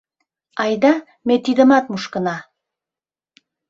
[0.63, 0.93] —Айда
[1.27, 2.37] ме тидымат мушкына.